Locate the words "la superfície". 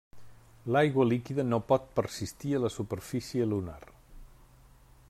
2.65-3.51